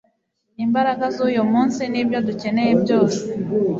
[0.65, 3.21] imbaraga zuyu munsi nibyo dukeneye byose